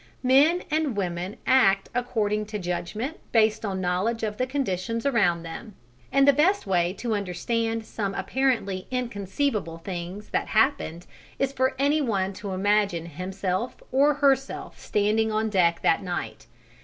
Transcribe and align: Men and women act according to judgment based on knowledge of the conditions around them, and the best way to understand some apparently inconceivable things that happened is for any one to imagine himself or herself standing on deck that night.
Men 0.23 0.63
and 0.71 0.97
women 0.97 1.37
act 1.45 1.87
according 1.93 2.47
to 2.47 2.57
judgment 2.57 3.19
based 3.31 3.63
on 3.63 3.79
knowledge 3.81 4.23
of 4.23 4.37
the 4.37 4.47
conditions 4.47 5.05
around 5.05 5.43
them, 5.43 5.75
and 6.11 6.27
the 6.27 6.33
best 6.33 6.65
way 6.65 6.91
to 6.93 7.13
understand 7.13 7.85
some 7.85 8.15
apparently 8.15 8.87
inconceivable 8.89 9.77
things 9.77 10.29
that 10.29 10.47
happened 10.57 11.05
is 11.37 11.53
for 11.53 11.75
any 11.77 12.01
one 12.01 12.33
to 12.33 12.53
imagine 12.53 13.05
himself 13.05 13.75
or 13.91 14.15
herself 14.15 14.79
standing 14.79 15.31
on 15.31 15.51
deck 15.51 15.83
that 15.83 16.01
night. 16.01 16.47